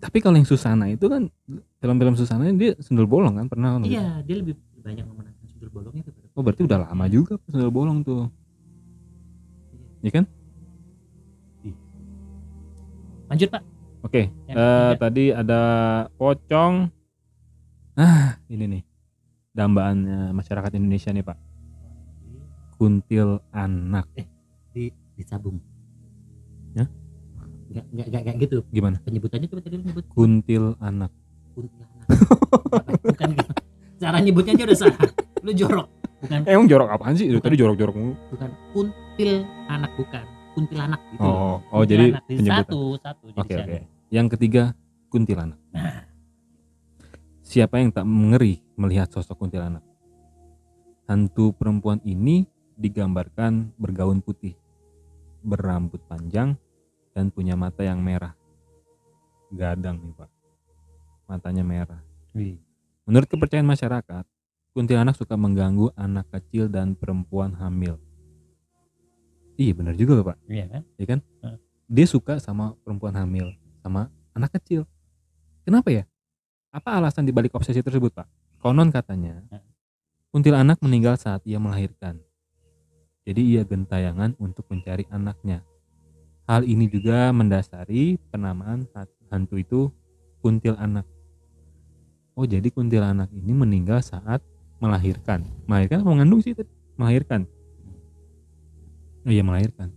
[0.00, 1.28] tapi kalau yang Susana itu kan
[1.76, 6.00] film-film Susana dia sundel bolong kan pernah kan Iya, dia lebih banyak memenangkan sundul bolong
[6.00, 6.08] itu.
[6.32, 8.32] oh berarti udah lama juga sundel bolong tuh
[10.00, 10.24] ya kan
[13.30, 13.62] Lanjut Pak.
[14.02, 14.98] oke Yang eh, ketiga.
[14.98, 15.60] tadi ada
[16.18, 16.74] pocong
[17.94, 18.82] ah ini nih
[19.52, 21.38] dambaannya masyarakat Indonesia nih pak
[22.74, 24.08] kuntil anak
[24.72, 25.60] di disabung.
[26.72, 26.88] Ya?
[27.68, 28.58] Enggak enggak kayak gitu.
[28.72, 31.12] gimana Penyebutannya coba tadi nyebut kuntil anak
[31.52, 32.08] kuntilanak.
[33.04, 33.52] bukan gitu.
[34.00, 34.98] Cara nyebutnya aja udah salah.
[35.40, 35.88] Lu jorok.
[36.20, 39.32] Bukan eh, emang jorok apaan sih Dari tadi jorok-jorok mulu bukan kuntil
[39.72, 41.24] anak bukan kuntilanak gitu.
[41.24, 41.32] loh.
[41.32, 42.24] oh oh jadi Kuntilanak.
[42.28, 43.64] Jadi penyebutan satu satu jadi Oke satu.
[43.64, 43.78] oke.
[44.12, 44.62] Yang ketiga
[45.08, 45.58] kuntilanak.
[45.72, 46.04] Nah.
[47.40, 49.82] Siapa yang tak mengeri melihat sosok kuntilanak?
[51.08, 52.46] Hantu perempuan ini
[52.78, 54.54] digambarkan bergaun putih,
[55.42, 56.54] berambut panjang,
[57.10, 58.38] dan punya mata yang merah.
[59.50, 60.30] Gadang nih pak,
[61.26, 61.98] matanya merah.
[62.30, 62.62] Wih.
[63.02, 64.24] Menurut kepercayaan masyarakat,
[64.80, 68.00] kuntilanak suka mengganggu anak kecil dan perempuan hamil.
[69.60, 70.82] Iya benar juga pak Iya kan?
[70.96, 71.20] ya kan?
[71.44, 71.58] Heeh.
[71.84, 73.52] Dia suka sama perempuan hamil,
[73.84, 74.88] sama anak kecil.
[75.68, 76.08] Kenapa ya?
[76.72, 78.24] Apa alasan dibalik obsesi tersebut, Pak?
[78.64, 79.68] Konon katanya, Heeh.
[80.32, 82.16] kuntilanak meninggal saat ia melahirkan.
[83.28, 85.60] Jadi ia gentayangan untuk mencari anaknya.
[86.48, 88.88] Hal ini juga mendasari penamaan
[89.28, 89.92] hantu itu
[90.40, 91.04] kuntil anak.
[92.32, 94.40] Oh, jadi kuntil anak ini meninggal saat
[94.80, 95.44] melahirkan.
[95.68, 96.68] Melahirkan apa mengandung sih tadi?
[96.96, 97.44] Melahirkan.
[99.22, 99.88] Oh iya melahirkan.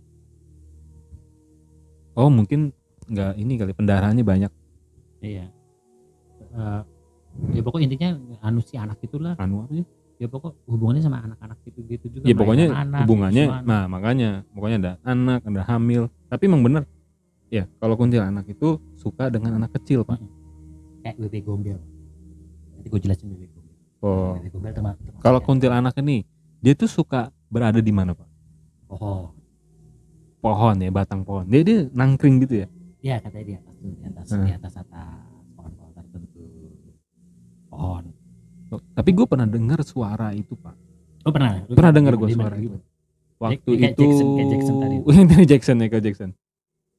[2.14, 2.70] Oh mungkin
[3.04, 4.52] nggak ini kali pendarahannya banyak
[5.24, 5.48] Iya.
[6.54, 6.82] Eh,
[7.56, 9.86] ya pokok intinya anu si anak itulah anu apa sih?
[10.14, 14.76] ya pokok hubungannya sama anak-anak gitu gitu juga Ya pokoknya anak, hubungannya, nah makanya pokoknya
[14.78, 16.06] ada anak, ada hamil.
[16.30, 16.86] Tapi emang bener,
[17.50, 20.20] ya kalau kuntilanak itu suka dengan anak kecil pak.
[21.02, 21.76] kayak bebek gombel
[22.72, 23.50] nanti gue jelasin gombel
[24.04, 26.28] Oh, gombel terma- termasuk kalau kuntilanak ini
[26.60, 28.28] dia tuh suka berada di mana pak?
[28.90, 29.32] oh
[30.38, 31.48] Pohon ya, batang pohon.
[31.48, 32.68] Dia dia nangkring gitu ya.
[33.00, 34.44] ya katanya di atas tuh, di atas Hmm.
[34.44, 36.44] di atas atas pohon-pohon tertentu
[37.66, 38.04] pohon
[38.66, 40.76] Oh, Tapi gue pernah dengar suara itu pak.
[41.22, 42.76] oh pernah Lu Pernah dengar gue suara gitu.
[43.34, 44.96] Waktu kayak itu, Jackson, kayak Jackson tadi.
[45.32, 46.30] Dari Jackson ya kayak Jackson.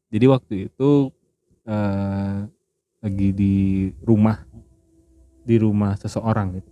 [0.07, 0.89] Jadi waktu itu
[1.63, 2.37] eh
[2.99, 3.53] lagi di
[3.99, 4.41] rumah
[5.41, 6.69] di rumah seseorang gitu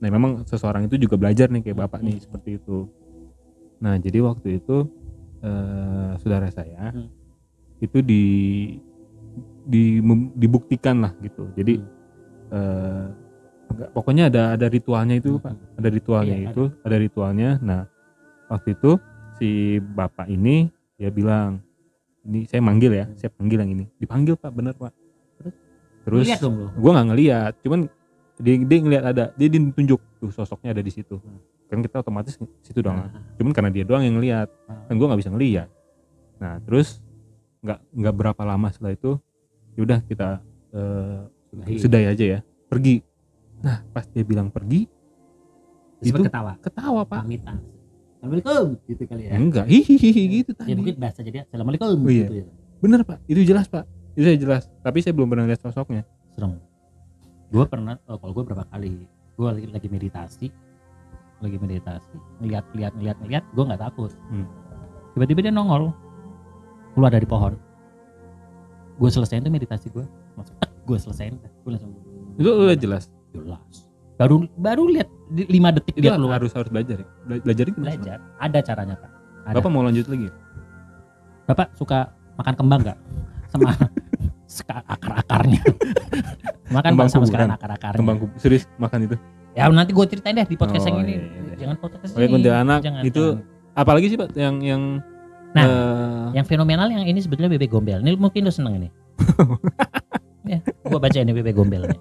[0.00, 2.88] nah memang seseorang itu juga belajar nih kayak bapak nih seperti itu.
[3.78, 4.88] Nah jadi waktu itu
[5.40, 7.08] eh, saudara saya Hmm.
[7.78, 8.24] itu di
[9.62, 10.00] di
[10.34, 11.48] dibuktikan lah gitu.
[11.54, 11.80] Jadi
[12.50, 13.04] eh,
[13.70, 15.54] enggak- pokoknya ada ada ritualnya itu pak.
[15.76, 16.96] Ada ritualnya Iya, itu ada.
[16.96, 17.50] ritualnya.
[17.60, 17.80] Nah
[18.48, 18.96] waktu itu
[19.36, 21.60] si bapak ini dia bilang
[22.20, 23.84] ini saya manggil ya saya panggil yang ini.
[23.96, 24.92] Dipanggil pak bener pak.
[26.00, 26.26] Terus?
[26.26, 26.28] terus
[26.74, 27.80] gue nggak ngeliat cuman
[28.40, 31.20] dia dia ngeliat ada dia ditunjuk tuh sosoknya ada di situ.
[31.66, 32.98] Kan kita otomatis situ dong.
[32.98, 34.48] Nah, cuman karena dia doang yang ngeliat.
[34.88, 35.68] Kan gue nggak bisa ngeliat.
[36.36, 36.98] Nah terus
[37.60, 39.20] nggak nggak berapa lama setelah itu
[39.74, 40.40] yaudah kita
[40.72, 41.74] eh, Sudahi.
[41.78, 42.38] sudahi aja ya.
[42.66, 43.04] Pergi.
[43.60, 44.88] Nah pas dia bilang pergi
[46.00, 46.52] Terus itu ketawa.
[46.58, 47.22] ketawa pak.
[47.22, 47.58] Pamitan.
[48.16, 49.30] Assalamualaikum gitu kali ya.
[49.32, 49.64] enggak.
[49.64, 50.72] Hihihi gitu Ya tadi.
[50.74, 52.24] mungkin bahasa jadi Assalamualaikum Oh, iya.
[52.24, 52.46] gitu ya.
[52.80, 53.18] bener pak.
[53.24, 53.84] Itu jelas pak.
[54.12, 54.62] Itu saya jelas.
[54.80, 56.02] Tapi saya belum pernah lihat sosoknya.
[56.34, 56.56] Serem
[57.50, 60.46] gue pernah oh, kalau gue berapa kali gue lagi, lagi meditasi
[61.40, 64.12] lagi meditasi ngeliat ngeliat ngeliat ngeliat gue nggak takut.
[64.28, 64.46] Hmm.
[65.16, 65.90] tiba-tiba dia nongol
[66.94, 67.56] keluar dari pohon.
[69.00, 70.04] Gue selesaiin tuh meditasi gue
[70.36, 71.34] langsung gue selesaiin.
[71.64, 71.90] Gue langsung
[72.36, 73.08] itu udah jelas?
[73.32, 73.88] Jelas.
[74.20, 75.08] Baru baru lihat
[75.48, 76.36] lima detik itu dia keluar.
[76.38, 77.08] harus harus belajar ya?
[77.24, 78.18] Bela- belajar itu belajar.
[78.36, 79.10] Ada caranya pak.
[79.48, 79.54] Ada.
[79.56, 80.28] bapak mau lanjut lagi
[81.50, 82.98] bapak suka makan kembang nggak?
[83.50, 83.74] Sama
[84.88, 85.62] akar-akarnya
[86.74, 89.16] makan Pak, sama sekarang akar-akarnya kembang serius makan itu
[89.50, 91.14] Ya nanti gue ceritain deh di podcast Oh, yang ini.
[91.18, 91.54] iya, iya.
[91.58, 92.30] Jangan podcast Oke, ini.
[92.30, 93.74] kuntilanak Jangan, itu jangan.
[93.74, 94.82] apalagi sih pak yang yang
[95.50, 97.98] Nah, eh, Yang fenomenal yang ini sebetulnya bebek gombel.
[97.98, 98.88] Ini mungkin lo seneng ini.
[100.54, 101.90] ya, gue baca ini bebek gombel.
[101.90, 102.00] nih.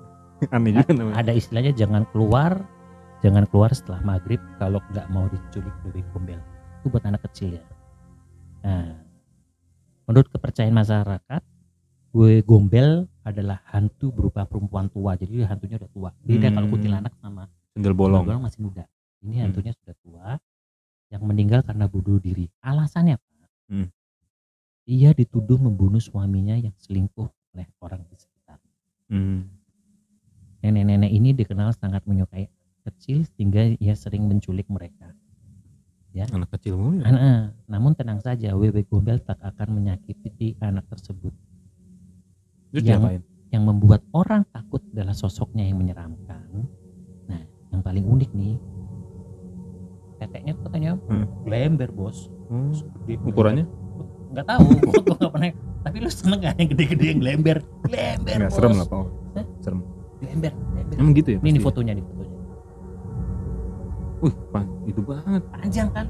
[0.56, 2.60] aneh juga namanya Ada istilahnya jangan keluar,
[3.24, 6.36] jangan keluar setelah maghrib kalau nggak mau diculik bebek gombel.
[6.80, 7.64] Itu buat anak kecil ya.
[8.60, 9.00] Nah,
[10.04, 11.42] menurut kepercayaan masyarakat,
[12.10, 15.14] gue gombel adalah hantu berupa perempuan tua.
[15.14, 16.10] Jadi hantunya udah tua.
[16.26, 16.54] Beda Hmm.
[16.58, 18.84] kalau kuntilanak sama sendal bolong Bolong masih muda.
[19.22, 19.42] Ini Hmm.
[19.50, 20.26] hantunya sudah tua
[21.10, 22.50] yang meninggal karena bunuh diri.
[22.62, 23.46] Alasannya apa?
[23.70, 23.88] Hmm.
[24.90, 28.58] Ia dituduh membunuh suaminya yang selingkuh oleh orang di sekitar.
[29.06, 29.46] Hmm.
[30.66, 32.50] Nenek-nenek ini dikenal sangat menyukai
[32.84, 35.14] kecil sehingga ia sering menculik mereka.
[36.10, 41.30] anak kecil mulu ya Anak, namun tenang saja, Wewe Gombel tak akan menyakiti anak tersebut.
[42.70, 46.70] Terus yang- diapain Yang membuat orang takut adalah sosoknya yang menyeramkan.
[47.26, 48.54] Nah, yang paling unik nih,
[50.16, 51.26] teteknya katanya Hmm.
[51.42, 52.30] lember bos.
[52.46, 52.70] Hmm.
[53.24, 53.66] Ukurannya
[54.30, 58.46] nggak tahu gue nggak pernah tapi lu seneng gak yang gede-gede yang lember lember nggak
[58.46, 58.54] bos.
[58.54, 58.98] serem lah pak
[59.34, 59.46] Hah?
[59.58, 59.80] serem
[60.20, 61.66] lember lember emang gitu ya ini nih pasti?
[61.66, 62.36] fotonya nih fotonya
[64.20, 66.06] wih pak itu banget panjang kan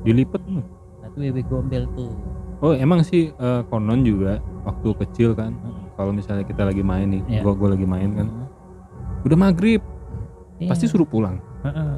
[0.00, 0.64] dilipet loh.
[0.98, 2.10] satu bebek gombel tuh
[2.60, 5.81] oh emang sih eh, konon juga waktu kecil kan Heeh.
[6.02, 7.40] Kalau misalnya kita lagi main nih Iya.
[7.40, 8.26] gua gua lagi main kan
[9.22, 9.78] udah maghrib
[10.58, 10.68] Iya.
[10.68, 11.94] pasti suruh pulang Heeh.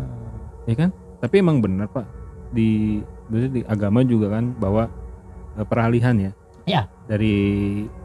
[0.67, 2.05] ya kan tapi emang benar pak
[2.53, 4.93] di di agama juga kan bahwa
[5.57, 6.33] eh, peralihan ya
[6.64, 6.83] Iya.
[7.05, 7.35] dari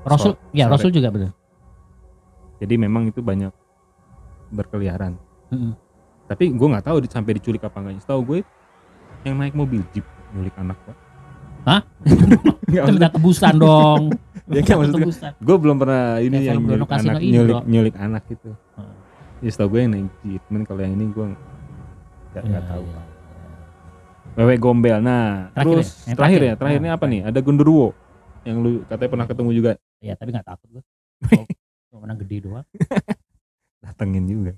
[0.02, 0.74] Rasul so- ya sore.
[0.74, 1.32] Rasul juga benar
[2.58, 3.52] jadi memang itu banyak
[4.50, 5.20] berkeliaran
[5.52, 5.74] Heeh.
[6.26, 8.40] tapi gue nggak tahu sampai diculik apa enggak setahu gue
[9.22, 10.96] yang naik mobil jeep nyulik anak pak
[11.60, 11.84] Hah?
[12.88, 14.16] Itu tebusan dong
[14.56, 17.60] Ya, kan, maksud gue- gue belum pernah ini Kayak yang nyulik anak nyulik bro.
[17.64, 18.50] nyulik anak gitu.
[18.76, 18.94] Heeh.
[19.40, 21.26] ya setahu gue yang naik jeep cuman kalau yang ini gue
[22.30, 22.84] nggak Iya, tahu.
[22.86, 23.06] pak
[24.36, 24.98] wewe gombel.
[25.00, 25.94] Nah Terakhir terus ya?
[25.94, 26.42] Terakhir terakhir.
[26.42, 26.54] ya?
[26.56, 27.22] terakhirnya Nah, apa nih?
[27.24, 27.88] ada genderuwo
[28.42, 29.72] yang lu katanya pernah ketemu juga.
[30.00, 30.84] Iya, tapi nggak takut gue
[31.88, 32.66] cuma menang gede doang.
[33.84, 34.52] Datengin juga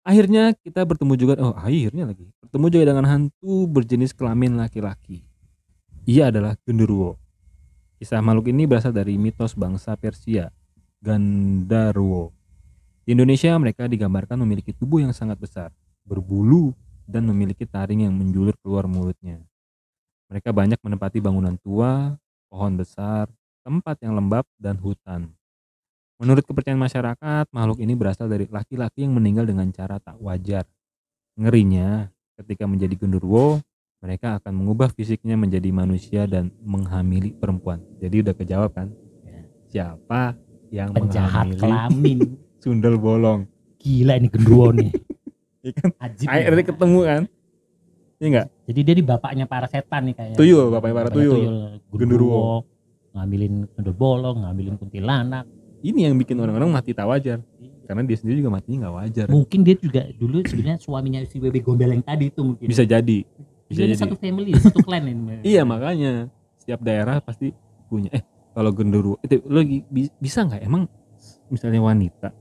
[0.00, 2.26] akhirnya kita bertemu juga oh akhirnya lagi.
[2.40, 5.22] Bertemu juga dengan hantu berjenis kelamin laki-laki.
[6.02, 7.14] Ia adalah genderuwo
[8.00, 10.48] kisah makhluk ini berasal dari mitos bangsa Persia
[11.04, 12.32] Gandarwo.
[13.04, 15.68] Di Indonesia mereka digambarkan memiliki tubuh yang sangat besar
[16.08, 16.72] berbulu
[17.04, 19.44] dan memiliki taring yang menjulur keluar mulutnya.
[20.32, 22.16] Mereka banyak menempati bangunan tua
[22.48, 23.28] pohon besar
[23.60, 25.28] tempat yang lembab dan hutan.
[26.16, 30.64] Menurut kepercayaan masyarakat, makhluk ini berasal dari laki-laki yang meninggal dengan cara tak wajar.
[31.36, 32.08] Ngerinya,
[32.40, 33.60] ketika menjadi genderuwo,
[34.00, 37.84] mereka akan mengubah fisiknya menjadi manusia dan menghamili perempuan.
[38.00, 38.88] Jadi udah kejawab kan?
[39.22, 39.40] Ya.
[39.68, 42.18] Siapa yang penjahat menghamili kelamin
[42.62, 43.44] sundel bolong?
[43.76, 44.92] gila ini genderuwo nih
[45.64, 45.88] Iya kan?
[46.26, 46.68] Akhirnya ya.
[46.68, 47.22] ketemu kan?
[48.16, 48.46] Iya enggak?
[48.62, 51.36] jadi dia di bapaknya para setan nih kayaknya Tuyul, bapaknya para tuyul.
[51.36, 52.44] genderuwo Genderuwo.
[53.10, 55.44] ngambilin sundel bolong ngambilin kuntilanak
[55.80, 57.40] Ini yang bikin orang-orang mati tak wajar.
[57.82, 59.26] Karena dia sendiri juga matinya nggak wajar.
[59.26, 63.24] mungkin dia juga dulu sebenarnya suaminya si bebek gombel yang tadi itu mungkin Bisa jadi.
[63.70, 64.02] Bisa Jadi jadi.
[64.02, 66.26] satu family satu clan ini Iya makanya
[66.58, 67.54] setiap daerah pasti
[67.86, 68.10] punya.
[68.10, 69.62] Eh kalau genderuwo itu lo
[70.18, 70.90] bisa nggak emang
[71.46, 72.34] misalnya wanita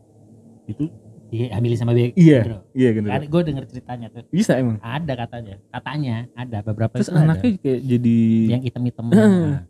[0.65, 0.89] itu
[1.29, 2.09] Iya, sama B.
[2.17, 2.65] Iya.
[2.73, 4.25] Iya gitu Kan gue denger ceritanya tuh.
[4.33, 5.55] bisa emang Ada katanya.
[5.69, 7.37] Katanya ada beberapa terus itu ada.
[7.37, 8.17] anaknya kayak jadi
[8.49, 9.05] yang hitam-hitam.
[9.13, 9.13] Eh.
[9.13, 9.61] Nah,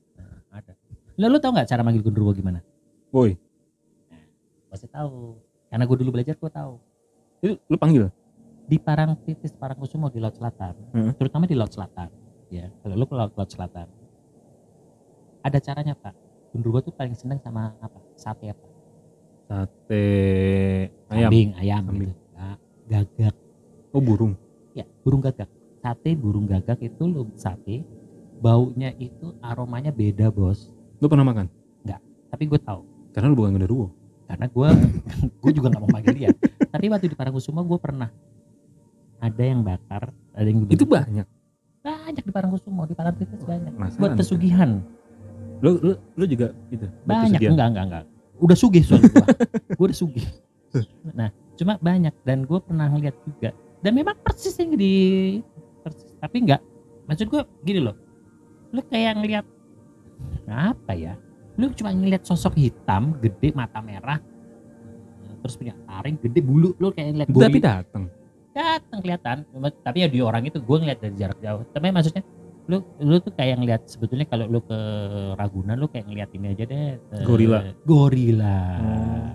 [0.56, 0.72] ada.
[1.20, 2.64] Lalu lu tau nggak cara manggil genderuwo gimana?
[3.12, 3.36] boy
[4.72, 5.36] Pasti tahu.
[5.68, 6.74] Karena gue dulu belajar gue tahu.
[7.40, 8.08] itu lu panggil
[8.70, 11.12] Di Parangtritis Parangkusumo di Laut Selatan, Hmm.
[11.18, 12.08] terutama di Laut Selatan.
[12.48, 13.90] Ya, kalau lu ke Laut, Laut Selatan.
[15.42, 16.14] Ada caranya, Pak.
[16.50, 17.98] Genderuwo tuh paling seneng sama apa?
[18.16, 18.66] Sate apa?
[19.50, 20.06] sate
[21.10, 22.02] ayam Kambing, ayam Kambing.
[22.06, 22.14] gitu.
[22.32, 22.56] Nah,
[22.86, 23.34] gagak.
[23.90, 24.38] oh burung
[24.72, 25.50] Ya, burung gagak.
[25.76, 27.82] Sate burung gagak itu lu sate
[28.38, 30.70] baunya itu aromanya beda, Bos.
[30.96, 31.50] lu pernah makan
[32.30, 33.90] Tapi gue tahu karena lu bukan genderuwo
[34.24, 34.70] karena gue
[35.42, 36.30] gue juga nggak mau manggil dia
[36.70, 38.14] tapi waktu di Parangkusumo gue pernah
[39.20, 41.28] ada yang bakar ada yang itu banyak.
[41.84, 43.72] Banyak di Parangkusumo di Parangtritis banyak.
[43.76, 44.72] Penasaran buat pesugihan.
[45.60, 47.36] lu lu lu juga gitu banyak.
[47.44, 48.04] enggak enggak enggak.
[48.40, 49.28] Udah sugih soalnya gue
[49.76, 50.26] gue udah sugih.
[51.12, 52.16] Nah cuma banyak.
[52.24, 53.52] Dan gue pernah ngeliat juga.
[53.84, 54.96] Dan memang persis yang di
[55.84, 56.16] persis.
[56.16, 56.64] Tapi enggak.
[57.12, 57.96] Maksud gue gini loh.
[58.72, 59.46] Lu kayak ngeliat
[60.48, 61.20] apa ya?
[61.60, 64.24] Lu cuma ngeliat sosok hitam gede mata merah
[65.40, 66.72] terus punya taring gede bulu.
[66.80, 68.08] Lu kayak ngeliat tapi datang
[68.60, 69.38] datang kelihatan.
[69.80, 71.64] Tapi ya di orang itu gue ngeliat dari jarak jauh.
[71.66, 72.24] Tapi maksudnya
[72.70, 74.78] lu lu tuh kayak ngeliat sebetulnya kalau lu ke
[75.34, 77.66] Ragunan lu kayak ngeliat ini aja deh eh, Gorila.
[77.82, 79.30] gorila Hmm.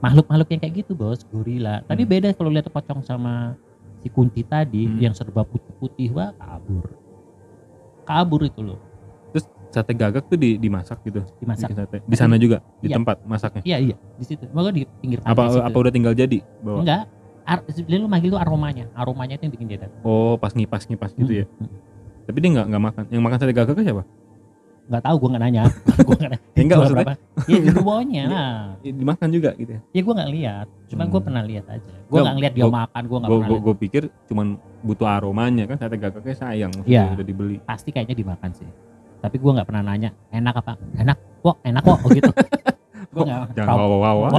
[0.00, 2.12] makhluk-makhluk yang kayak gitu bos gorila tapi Hmm.
[2.16, 3.60] beda kalau lihat pocong sama
[4.00, 4.96] si Kunti tadi Hmm.
[4.98, 6.88] yang serba putih-putih wah kabur.
[8.08, 8.80] Kabur itu loh.
[9.70, 11.20] Sate gagak tuh di, dimasak gitu?
[11.38, 11.70] Dimasak.
[11.70, 12.02] Sate.
[12.02, 12.58] di sana juga?
[12.80, 12.96] Di Iya.
[12.98, 13.62] tempat masaknya?
[13.62, 13.96] Iya iya.
[14.18, 14.48] Di situ.
[14.50, 15.66] Moga di pinggir apa pantai situ.
[15.68, 16.38] apa udah tinggal jadi?
[16.58, 16.80] Bawa?
[16.82, 17.04] Enggak
[17.44, 18.86] Ar- lu manggil tuh aromanya.
[18.92, 20.00] Aromanya itu yang bikin dia datang.
[20.02, 21.46] Oh pas ngipas ngipas gitu ya?
[21.58, 21.70] Hmm.
[22.20, 23.02] tapi dia nggak nggak makan.
[23.10, 24.04] Yang makan sate gagak siapa?
[24.90, 25.62] Nggak tahu gue nggak nanya.
[26.06, 26.46] Gue nggak nanya.
[26.50, 27.04] Ya, enggak maksudnya?
[27.06, 27.14] berapa?
[28.10, 28.58] ya lah.
[28.82, 29.80] Ya, dimakan juga gitu ya?
[29.90, 30.66] Ya gue nggak lihat.
[30.86, 31.26] Cuma gue Hmm.
[31.26, 31.90] pernah lihat aja.
[32.04, 34.46] Gue Nggak, ngeliat dia gua- makan gue nggak gue pernah gue pikir cuman
[34.82, 35.64] butuh aromanya.
[35.66, 37.14] Kan sate gagaknya sayang maksudnya Iya.
[37.14, 37.56] udah dibeli.
[37.62, 38.66] Pasti kayaknya dimakan sih.
[39.20, 40.72] Tapi gue nggak pernah nanya enak apa?
[40.96, 42.30] Enak kok enak kok oh gitu.
[43.10, 43.98] Gue nggak jangan Wow.
[43.98, 44.38] wow wow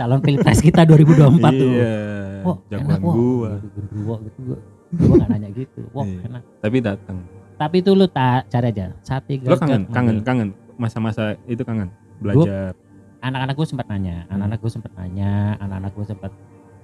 [0.00, 1.68] calon pilpres kita 2024 tuh.
[1.68, 1.92] Iya
[2.40, 3.14] Wah, jagoan enak wah.
[3.14, 3.50] gua.
[3.60, 4.56] Gitu, gue
[4.90, 5.80] gue nggak nanya gitu.
[5.92, 6.20] Wah Iya.
[6.24, 6.42] enak.
[6.58, 7.18] Tapi datang.
[7.54, 8.86] Tapi itu lu tak cari aja.
[9.00, 10.48] Sate lo gagak kangen kangen kangen.
[10.74, 11.92] Masa-masa itu kangen?
[12.18, 12.72] Belajar?
[13.20, 14.24] Anak-anak gue sempat nanya.
[14.24, 14.32] Hmm.
[14.32, 15.32] anak-anak gue sempat nanya.
[15.60, 16.32] Anak-anak gue sempat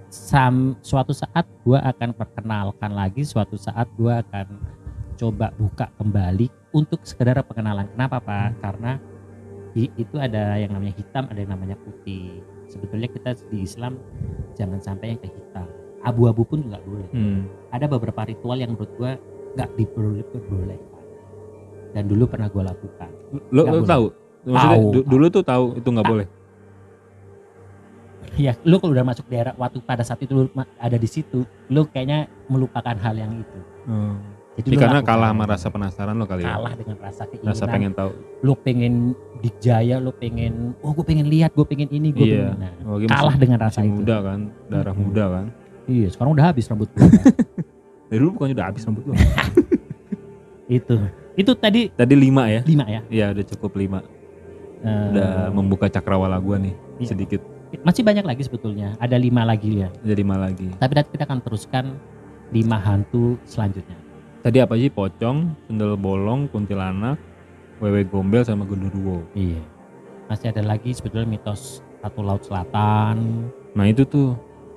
[0.07, 4.47] sam suatu saat gue akan perkenalkan lagi suatu saat gue akan
[5.17, 8.61] coba buka kembali untuk sekedar pengenalan kenapa pak?
[8.61, 9.01] Karena
[9.73, 13.99] i- itu ada yang namanya hitam ada yang namanya putih sebetulnya kita di Islam
[14.53, 15.67] jangan sampai yang ke hitam
[16.03, 17.41] abu-abu pun nggak boleh hmm.
[17.71, 19.13] ada beberapa ritual yang menurut gue
[19.55, 21.05] nggak diperbolehkan
[21.93, 23.11] dan dulu pernah gue lakukan
[23.51, 23.87] lo, lo boleh.
[23.87, 24.07] tahu
[24.45, 24.85] maksudnya Tahu.
[24.93, 26.13] du- dulu tuh tahu itu nggak Ah.
[26.13, 26.29] boleh
[28.37, 30.45] Ya, lu kalau udah masuk daerah waktu pada saat itu lu
[30.77, 31.41] ada di situ,
[31.73, 33.61] lu kayaknya melupakan hal yang itu.
[34.57, 37.49] Jadi Ini lu karena kalah sama rasa penasaran lo kali ya kalah dengan rasa keinginan.
[37.53, 38.95] rasa pengen tahu Lu pengen
[39.37, 42.51] dijaya, lu pengen, oh gue pengen lihat, gue pengen ini, gue Iya.
[42.51, 42.57] pengen.
[42.59, 42.73] Nah,
[43.07, 43.97] kalah masih- dengan rasa masih itu.
[43.99, 45.07] muda kan darah Mm-mm.
[45.07, 45.47] muda kan
[45.87, 47.05] Iya, sekarang udah habis rambut gua.
[48.09, 49.15] dari dulu bukannya udah habis rambut lo
[50.69, 50.97] itu.
[51.37, 53.01] Itu tadi tadi lima ya lima ya.
[53.07, 54.01] Iya udah cukup lima
[54.79, 57.09] Eh, udah membuka cakrawala gua nih Iya.
[57.09, 57.41] sedikit
[57.79, 58.97] masih banyak lagi sebetulnya.
[58.97, 59.93] Ada lima lagi ya.
[60.01, 61.85] jadi lima lagi Tapi nanti kita akan teruskan
[62.49, 63.99] lima hantu selanjutnya.
[64.41, 67.17] Tadi apa sih pocong sendal bolong kuntilanak
[67.79, 69.61] wewe gombel sama genderuwo Iya.
[70.27, 74.35] Masih ada lagi sebetulnya mitos Ratu Laut Selatan, nah itu tuh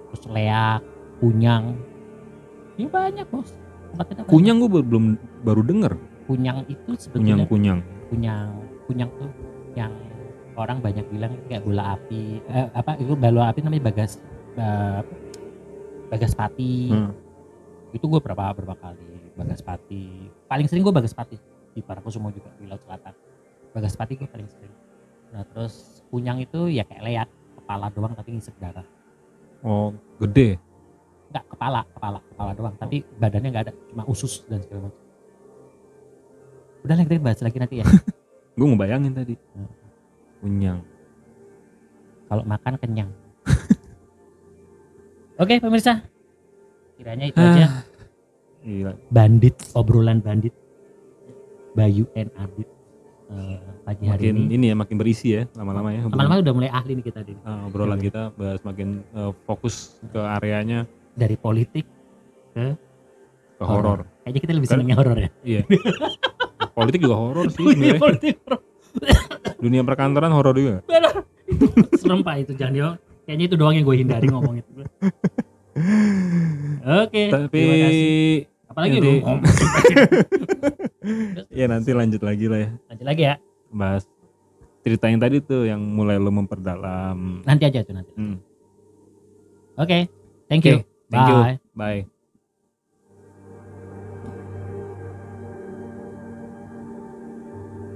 [0.10, 0.82] terus leak,
[1.18, 1.78] kunyang.
[2.78, 3.54] Ya banyak bos.
[3.90, 4.30] Banyak.
[4.30, 5.98] kunyang gua belum baru denger
[6.30, 8.50] Kunyang itu kunyang sebetulnya kunyang kunyang
[8.86, 9.30] kunyang tuh
[9.74, 9.90] yang
[10.54, 14.22] orang banyak bilang kayak bola api eh, apa itu bola api namanya bagas
[14.54, 15.02] eh,
[16.06, 17.18] bagas pati Hmm.
[17.90, 21.40] itu gue berapa berapa kali bagas pati paling sering gue bagas pati
[21.72, 23.16] di Parangkusumo juga di laut selatan.
[23.72, 24.74] Bagas pati gue paling sering.
[25.32, 27.30] Nah terus kunyang itu ya kayak leak
[27.64, 28.84] kepala doang tapi ngisep darah.
[29.64, 30.60] Oh gede?
[31.32, 32.76] Enggak kepala kepala kepala doang.
[32.76, 35.04] Tapi badannya nggak ada cuma usus dan segala macam.
[36.84, 37.86] Udah lah kita bahas lagi nanti ya.
[38.60, 39.36] Gue mau bayangin tadi.
[39.56, 39.72] Hmm.
[40.40, 40.80] kunyang
[42.30, 43.10] kalau makan kenyang.
[45.42, 46.06] Oke pemirsa,
[47.02, 47.66] kiranya itu aja.
[47.66, 47.82] Ah,
[48.62, 50.52] gila bandit obrolan bandit.
[51.70, 52.66] Bayu and Adit
[53.30, 54.46] eh, pagi hari makin ini.
[54.52, 56.02] ini ya makin berisi ya lama-lama ya.
[56.04, 60.18] Lama-lama udah mulai ahli nih kita nih Ah, obrolan kita bahas makin eh, fokus ke
[60.18, 60.90] areanya.
[61.14, 61.86] Dari politik.
[62.50, 62.74] ke
[63.60, 63.84] Horor.
[63.86, 64.00] horor.
[64.24, 65.30] Kayaknya kita lebih Kan- seneng yang horor ya.
[65.44, 65.62] iya.
[66.78, 68.00] Politik juga horor sih Iya, sebenarnya.
[68.00, 68.60] politik horor.
[69.60, 70.76] dunia perkantoran horor juga.
[71.94, 72.88] Serem pak itu jangan dia
[73.24, 74.70] kayaknya itu doang yang gue hindari ngomong itu
[77.04, 78.14] oke Tapi kasih
[78.70, 79.14] apalagi lu
[81.52, 83.36] ya nanti lanjut lagi lah ya lanjut lagi ya
[83.70, 84.04] bahas
[84.80, 87.44] cerita yang tadi tuh yang mulai lo memperdalam.
[87.44, 88.38] nanti aja tuh nanti Hmm.
[89.76, 90.00] oke
[90.48, 90.78] thank Oke, you
[91.10, 91.38] thank you.
[91.40, 91.56] Bye.
[91.74, 92.19] Bye.